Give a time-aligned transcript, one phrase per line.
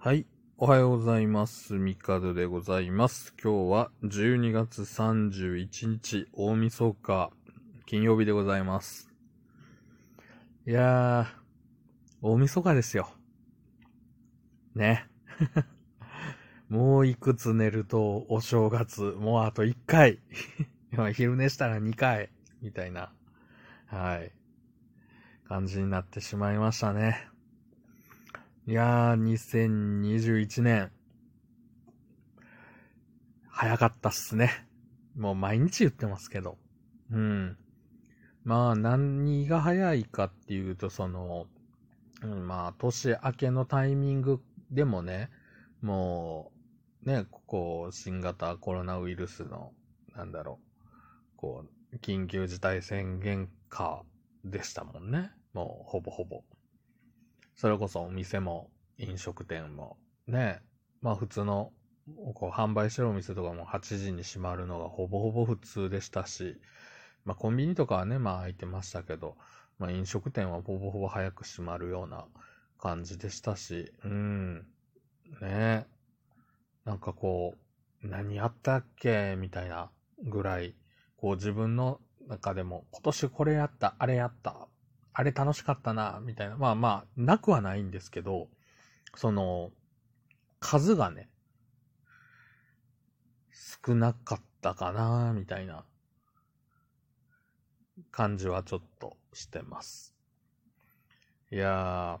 [0.00, 0.26] はい。
[0.58, 1.74] おはようございます。
[1.74, 3.34] ミカドでございます。
[3.42, 7.32] 今日は12月31日、大晦日、
[7.84, 9.10] 金曜日でございます。
[10.68, 11.26] いやー、
[12.22, 13.10] 大晦日ですよ。
[14.76, 15.04] ね。
[16.70, 20.20] もういくつ寝るとお正月、もうあと1回。
[21.12, 22.30] 昼寝したら2回、
[22.62, 23.12] みたいな、
[23.86, 24.30] はい、
[25.48, 27.28] 感じになってしまいましたね。
[28.68, 30.92] いやー、2021年。
[33.48, 34.68] 早かったっすね。
[35.16, 36.58] もう毎日言ってますけど。
[37.10, 37.56] うん。
[38.44, 41.46] まあ、何が早いかっていうと、その、
[42.22, 45.30] うん、まあ、年明けのタイミングでもね、
[45.80, 46.52] も
[47.06, 49.72] う、ね、ここ、新型コロナウイルスの、
[50.14, 50.60] なんだろ
[51.32, 54.02] う、こう、緊急事態宣言下
[54.44, 55.30] でしたもんね。
[55.54, 56.44] もう、ほぼほぼ。
[57.58, 59.96] それこそお店も飲食店も。
[60.28, 60.62] ね、
[61.02, 61.72] まあ普通の
[62.34, 66.56] こう販売してるお店とかも8時に閉まるのがほぼほぼ普通でしたし、
[67.24, 69.36] まあコンビニとかはね、まあ開いてましたけど、
[69.80, 72.26] まあ飲食店はほぼほぼ早く閉まるような
[72.78, 74.64] 感じでしたし、うん、
[75.40, 75.88] ね。
[76.84, 77.56] なんかこ
[78.04, 79.90] う、何やったっけみたいな
[80.22, 80.76] ぐらい、
[81.16, 84.67] こう自分の中でも今年これやった、あれやった、
[85.18, 86.56] あれ楽しかったな、みたいな。
[86.56, 88.46] まあまあ、なくはないんですけど、
[89.16, 89.72] その、
[90.60, 91.28] 数がね、
[93.52, 95.84] 少なかったかな、みたいな
[98.12, 100.14] 感じはちょっとしてます。
[101.50, 102.20] いや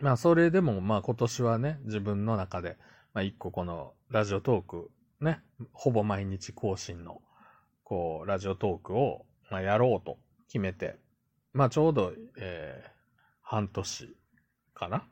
[0.00, 2.78] ー、まあそれでもまあ今年はね、自分の中で、
[3.12, 5.40] まあ一個このラジオトーク、ね、
[5.72, 7.22] ほぼ毎日更新の、
[7.84, 11.03] こう、ラジオトークを、まあ、やろうと決めて、
[11.54, 12.90] まあちょうど、えー、
[13.40, 14.16] 半年
[14.74, 15.06] かな。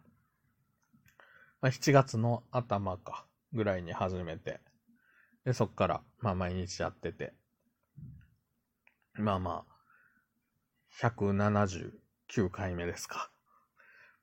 [1.60, 4.60] まあ、7月の頭かぐらいに始めて、
[5.44, 7.32] で、そっから、まあ毎日やってて、
[9.14, 9.64] まあま
[11.00, 11.92] あ、179
[12.50, 13.30] 回目ですか。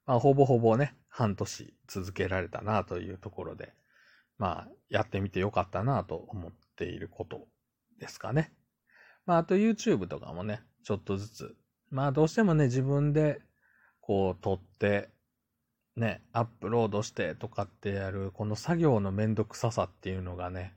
[0.05, 3.73] まあほぼほぼね、半年続けられたなというところで、
[4.37, 7.47] まあやってみてよかったなと思っていること
[7.97, 8.51] ですかね。
[9.25, 11.55] まああと YouTube とかもね、ちょっとずつ
[11.91, 13.41] まあどうしてもね、自分で
[14.01, 15.09] こう撮って、
[15.95, 20.75] ね、アップロードしてとかってやる、この作業のめんどくささっていうのがね、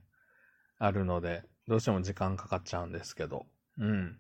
[0.78, 3.46] あるので、どうしても時間かかっちゃうんですけど、
[3.78, 4.16] うん。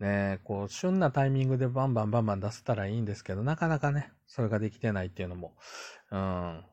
[0.00, 5.54] ねこう、旬なタイミングでバンバンバンバン出せたらいいんですけど、なかなかね、それができてないっていうのも、
[6.10, 6.64] うん、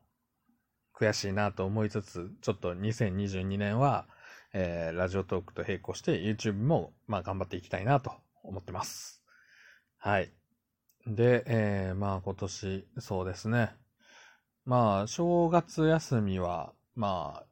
[0.94, 4.08] 悔しいなと思いつつ、ちょっと2022年は、
[4.52, 8.12] えー、ラジオトークと並行して YouTube も、まあ頑張っていきたいなと
[8.46, 9.22] 思ってます。
[9.98, 10.32] はい。
[11.06, 13.74] で、えー、まあ今年、そうですね。
[14.64, 17.44] まあ、正月休みは、ま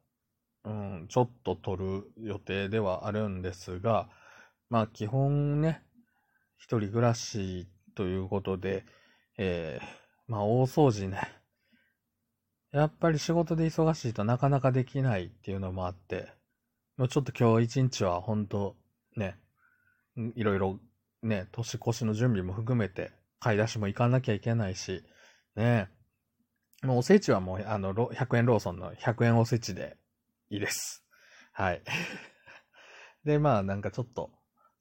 [0.63, 4.09] あ、うん、ちょっと取る予定ではあるんですが、
[4.69, 5.83] まあ基本ね、
[6.57, 8.83] 一人暮らしということで、
[9.37, 9.85] えー、
[10.27, 11.21] まあ大掃除ね。
[12.71, 16.27] やっぱり仕事で忙しいとなかなかできないっていうのもあって、
[16.97, 18.75] もうちょっと今日一日は本当、
[20.35, 20.79] いろいろ
[21.23, 25.03] ね、年越しの準備も含めて、買い出しも行かなきゃいけないし、
[25.55, 25.89] ね
[26.83, 29.97] もうおせちはもう、あの、100円ローソンの100円おせちで
[30.49, 31.03] いいです。
[31.51, 31.81] はい。
[33.25, 34.31] で、まあなんかちょっと、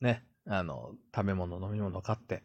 [0.00, 2.42] ね、あの、食べ物、飲み物買って、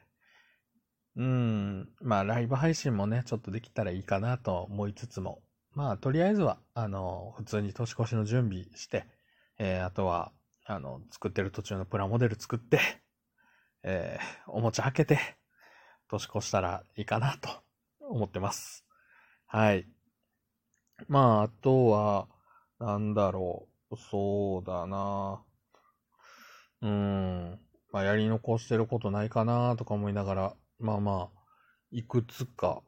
[1.16, 5.42] うん、まあライブ配信もね、ちょっとできたらいいかなと思いつつも、
[5.74, 9.06] まあとりあえずは、あの、普通に年越しの準備して、
[9.58, 10.32] えー、あとは、
[10.70, 12.80] あの、作ってる途中のプラモデル作って、
[13.82, 15.18] えー、お餅開けて、
[16.10, 17.50] 年越したらいいかなと
[18.00, 18.86] 思ってます。
[19.48, 19.88] はい。
[21.08, 22.28] まあ、あとは、
[22.78, 23.98] なんだろう。
[23.98, 25.44] そうだな。
[26.82, 27.60] うーん。
[27.92, 31.40] まあ、やり残してることないかなとか思いながら、まあまあ、
[31.92, 32.84] いくつか、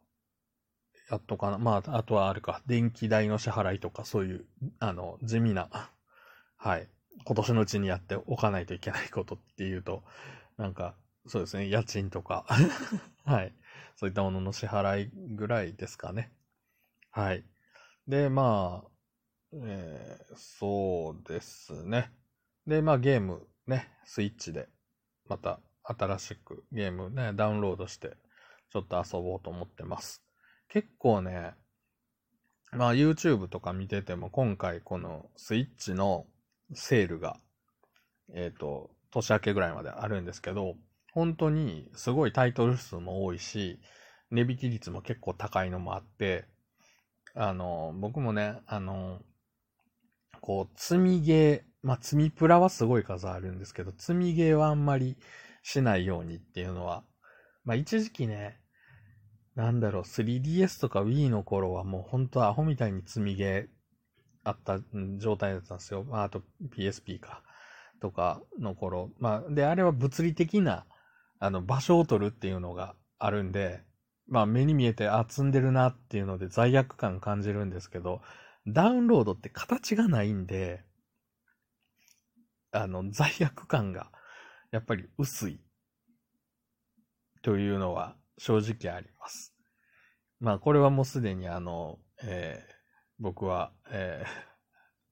[1.09, 1.57] やっとかな。
[1.57, 2.61] まあ、あとはあるか。
[2.67, 4.45] 電気代の支払いとか、そういう、
[4.77, 5.67] あの、地味な、
[6.57, 6.87] はい。
[7.26, 10.03] 今年のうちにやっておかないといけないことっていうと、
[10.58, 10.96] なんか、
[11.28, 12.46] そうですね、家賃とか、
[13.26, 13.53] はい。
[13.96, 16.32] そういったものの支払いぐらいですかね。
[17.12, 17.46] はい。
[18.08, 18.91] で、まあ、
[19.53, 22.12] えー、そうですね。
[22.66, 24.70] で、まあゲームね、スイッチで、
[25.28, 28.18] また新しくゲームね、ダウンロードして、
[28.70, 30.23] ちょっと遊ぼうと思ってます。
[30.70, 31.53] 結構ね、
[32.72, 36.26] まあ YouTube とか見てても、今回このスイッチの
[36.73, 37.40] セールが、
[38.34, 40.76] えっ、ー、と、年明けぐらいまであるんですけど、
[41.14, 43.79] 本当にすごいタイトル数も多いし、
[44.32, 46.46] 値引き率も結構高いのもあって、
[47.35, 49.20] あの、僕もね、あの、
[50.40, 55.18] こう、積みゲー、まあ、積みプラはすごい数あるんですけど、積みゲーはあんまり
[55.64, 57.03] しないようにっていうのは、
[57.64, 58.59] まあ、一時期ね、
[59.56, 63.80] なんだろう、3DS とか Wii の頃はもう本当アホみたいに積みゲー
[64.43, 64.79] あった
[65.17, 66.03] 状態だったんですよ。
[66.03, 66.41] まあ、あと
[66.76, 67.43] PSP か、
[67.99, 69.11] とかの頃。
[69.20, 70.85] まあ、で、あれは物理的な、
[71.40, 73.84] あの、場所を取るっていうのがあるんで、
[74.28, 78.22] まあ、目に見えて、あ、積んでるなっていうので罪悪感感じるんですけど、
[78.67, 80.84] ダウンロードって形がないんで、
[82.72, 84.11] あの、罪悪感が、
[84.72, 85.59] やっぱり薄い。
[87.44, 89.53] というのは正直あります。
[90.40, 92.80] まあ、これはもうすでにあの、えー
[93.22, 94.52] 僕は、えー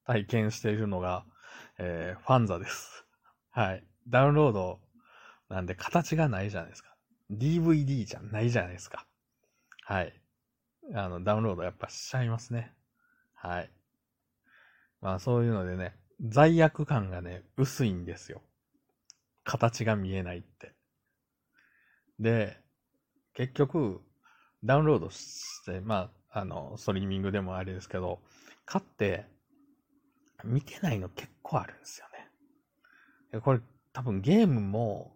[0.05, 1.23] 体験しているのが、
[1.77, 3.05] えーファンザです。
[3.51, 3.85] はい。
[4.07, 4.81] ダウンロード
[5.49, 6.95] なんで形がないじゃないですか。
[7.29, 9.05] DVD じゃないじゃないですか。
[9.83, 10.19] はい。
[10.95, 12.73] あの、ダウンロードやっぱしちゃいますね。
[13.35, 13.71] はい。
[15.01, 18.41] まあそういうのでね、罪悪感がね、薄いんですよ。
[19.43, 20.73] 形が見えないって。
[22.17, 22.57] で、
[23.33, 24.01] 結局、
[24.63, 28.19] ダウンロードして、まあ、あの、ストリーミングでもあれですけど、
[28.65, 29.25] 買って、
[30.43, 32.07] 見てないの結構あるんですよ
[33.33, 33.41] ね。
[33.41, 33.59] これ、
[33.93, 35.11] 多分ゲームも、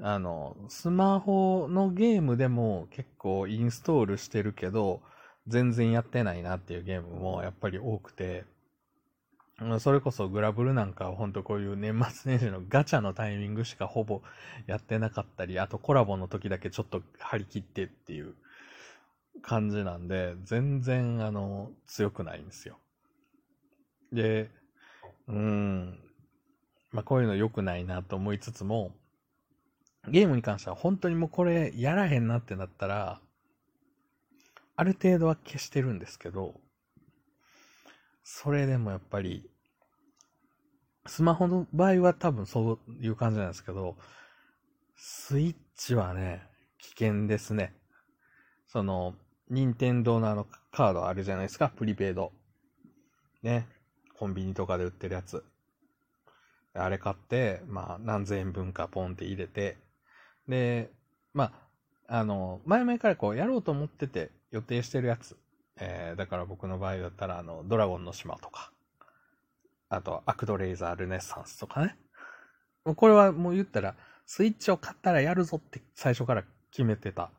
[0.00, 5.02] あの、スマホのゲームでも結構インストールしてるけど、
[5.46, 8.44] 全然やってないなっていうゲームもやっぱり多くて、
[9.78, 14.20] それこそグラブルなんかは本当こういう年末年始のガチャのタイミングしかほぼ
[14.66, 18.34] やってなかったり、あとコラボの時だけちょっと張り切ってっていう
[19.44, 22.78] 感じなんで、全然あの、強くないんですよ。
[24.10, 24.50] で、
[25.28, 26.00] うん、
[26.92, 28.92] まあこういうの良くないなと思いつつも、
[30.08, 33.20] ゲームに関しては本当にもうこれやらへんなってなったら、
[34.76, 36.60] ある程度は消してるんですけど、
[38.22, 39.50] それでもやっぱり、
[41.06, 43.98] スマホの場合は多分そういう感じなんですけど、
[44.96, 46.42] スイッチはね、
[46.78, 47.74] 危険ですね。
[48.66, 49.14] その、
[49.54, 52.32] 任天堂のあのカードあるじゃないですか、プリペイド。
[53.42, 53.68] ね。
[54.18, 55.44] コンビニとかで売ってるやつ。
[56.74, 59.78] あれ買って、まあ、何千円分かポンって入れて、
[60.48, 60.90] で、
[61.32, 61.52] ま
[62.08, 65.36] あ、あの、前々からこう、やろうと思ってて予定してるやつ。
[65.76, 68.72] えー、だから僕の場合だったら、あの、ドラゴンの島とか、
[69.88, 71.96] あと、アクドレイザールネッサンスとかね。
[72.84, 73.94] もうこれはもう言ったら、
[74.26, 77.30] スイッチを買ったらやるぞって最初から決めてた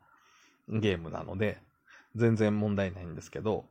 [0.69, 1.57] ゲームなので、
[2.15, 3.65] 全然問題ないんですけど、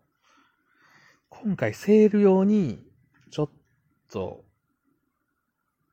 [1.29, 2.83] 今回セール用に、
[3.31, 3.51] ちょっ
[4.09, 4.45] と、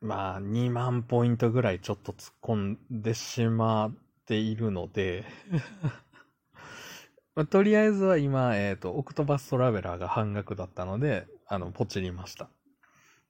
[0.02, 3.92] まあ、2万ポイントぐらいちょっと突っ込んでしまっ
[4.26, 5.26] ているので、
[7.36, 12.50] まあ、とりあえずは今、えっ、と、オクトバストラベラーが半額だったので、あの、ポチりました。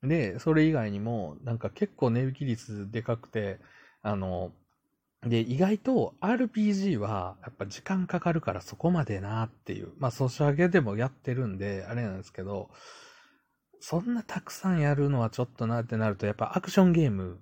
[0.03, 3.59] で、それ以外にも、なんか結構値引き率でかくて、
[4.01, 4.51] あの、
[5.23, 9.93] で、意外と RPG はやっぱ時間かかるからそこまでなっていう。
[9.99, 12.69] まあ、ソシャゲでもやってるんで、あれなんですけど、
[13.79, 17.39] そんなたくさんやるのはちょっとなってなると、やっぱアクションゲーム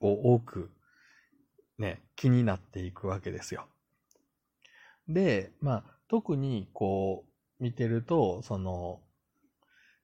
[0.00, 0.70] を多く
[1.78, 3.66] ね、気になっていくわけですよ。
[5.08, 7.24] で、まあ、特にこ
[7.60, 9.00] う、見てると、その、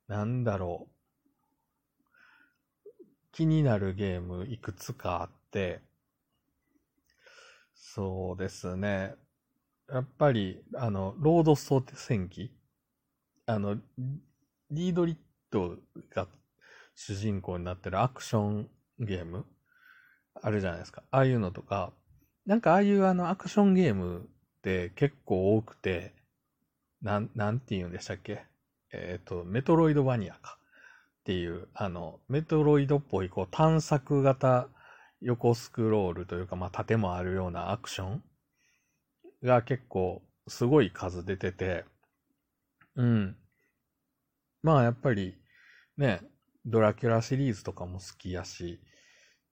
[0.08, 0.90] なんだろう。
[3.32, 5.80] 気になるゲームいくつかあって、
[7.86, 9.14] そうですね。
[9.92, 12.50] やっぱり、あの、ロードスト戦記
[13.44, 13.76] あの、
[14.70, 15.16] リードリッ
[15.50, 15.76] ト
[16.14, 16.26] が
[16.94, 19.44] 主人公になってるアクションゲーム
[20.42, 21.02] あるじゃないですか。
[21.10, 21.92] ああいうのとか、
[22.46, 26.14] なんかああいうあのアクションゲームって結構多くて、
[27.02, 28.46] なん、なんて言うんでしたっけ？
[28.92, 30.58] えっ、と、メトロイドバニアか。
[31.20, 34.68] っていう、あの、メトロイドっぽい、こう、探索型
[35.20, 38.22] 横スクロールというか、まあ、縦もあるようなアクション
[39.42, 41.84] が結構、すごい数出てて、
[42.96, 43.36] うん。
[44.62, 45.36] まあ、やっぱり、
[45.96, 46.20] ね、
[46.66, 48.80] ドラキュラシリーズとかも好きやし、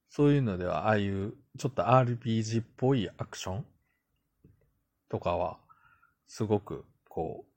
[0.08, 3.66] そういうのでは、ああいう、ちょっと RPG っぽいアクション
[5.08, 5.58] とかは、
[6.26, 7.52] すごく、こう、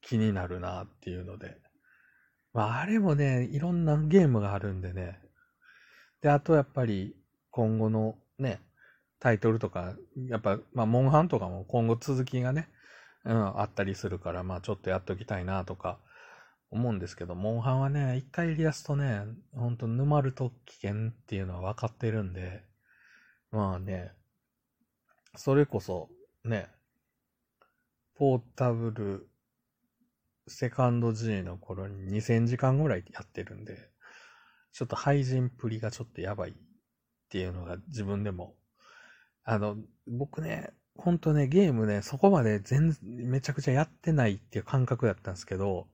[0.00, 1.56] 気になるなっていうので。
[2.52, 5.23] まあ、あれもね、いろんなゲームがあるんでね。
[6.24, 7.14] で、あとやっぱり、
[7.50, 8.62] 今後のね、
[9.20, 9.94] タイトルとか、
[10.30, 12.70] やっぱ、まあ、モンハンとかも今後続きがね、
[13.26, 15.98] うん、あったりするから、まあ、ちょっとやっときたいなとか、
[16.70, 19.20] 思うんですけど、モンハンはね、一回やり出すとね、
[19.54, 22.64] ほんと沼ると危険っていうのは分かってるんで、
[23.50, 24.10] まあね、
[25.36, 26.08] それこそ、
[26.42, 26.70] ね、
[28.14, 29.28] ポータブル、
[30.48, 33.90] セカンド G の頃に2000時間ぐらいやってるんで、
[34.74, 36.54] ちょっと廃人プリがちょっとやばいっ
[37.30, 38.56] ていうのが自分でも、
[39.44, 39.76] あの、
[40.08, 45.86] 僕ね、ほんとね、ゲームね、そこまで全、めちゃくちゃやってないっていう感覚だったんですけど、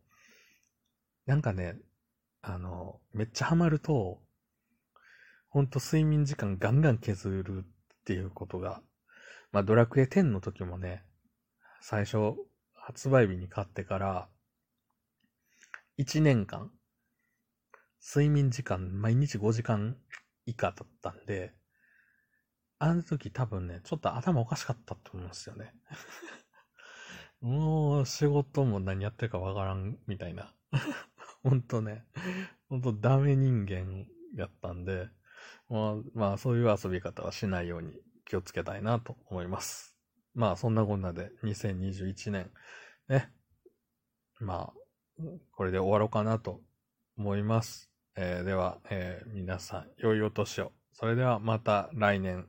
[1.26, 1.76] なんかね、
[2.40, 4.18] あの、めっちゃハマると、
[5.50, 8.80] ほんと睡眠時間ガンガン削るっていうことが、
[9.52, 11.04] まあドラクエ10の時もね、
[11.82, 12.34] 最初、
[12.74, 14.28] 発売日に買ってから、
[15.98, 16.70] 1年間、
[18.00, 19.96] 睡眠時間毎日5時間
[20.46, 21.54] 以下だったんで、
[22.78, 25.74] あの時多分ね、ちょっと頭おかしかったと思うんですよね。
[27.40, 30.54] もう仕事も何やってるかわからんみたいな。
[31.42, 32.06] ほんとね、
[32.68, 35.10] ほんとダメ人間やったんで、
[35.68, 39.96] まあ、まあそういう遊び方はしないように気をつけたいなと思います。
[40.34, 42.50] まあそんなこんなで2021年、
[43.08, 43.32] ね、
[44.38, 46.62] まあ、これで終わろうかなと
[47.16, 47.89] 思います。
[48.16, 50.72] えー、では、えー、皆さん、良いお年を。
[50.92, 52.46] それではまた来年